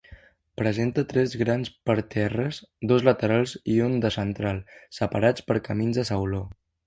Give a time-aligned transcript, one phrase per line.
[0.59, 2.61] Presenta tres grans parterres,
[2.93, 4.63] dos laterals i un de central,
[5.01, 6.41] separats per camins de sauló.